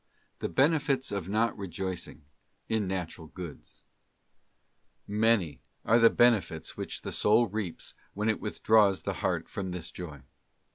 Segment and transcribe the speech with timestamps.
[0.39, 2.25] The benefits of not rejoicing
[2.67, 3.83] in Natural Goods,
[5.05, 9.91] Many are the benefits which the soul reaps when it withdraws the heart from this
[9.91, 10.23] joy.